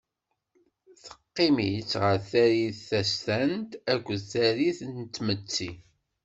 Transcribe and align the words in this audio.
Teqqim-itt 1.03 1.91
ɣer 2.01 2.17
tarit 2.29 2.79
tastant 2.89 3.71
akked 3.93 4.19
tarit 4.31 4.79
n 4.93 4.95
tmetti. 5.15 5.71